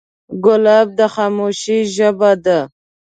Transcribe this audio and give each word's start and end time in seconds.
ګلاب 0.43 0.87
د 0.97 0.99
خاموشۍ 1.13 1.79
ژبه 1.95 2.31
ده. 2.43 2.59